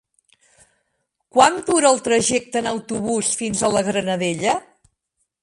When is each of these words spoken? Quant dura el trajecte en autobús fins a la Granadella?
Quant 1.35 1.59
dura 1.67 1.91
el 1.97 2.01
trajecte 2.07 2.63
en 2.65 2.71
autobús 2.73 3.31
fins 3.43 3.63
a 3.63 3.71
la 3.77 3.85
Granadella? 3.91 4.59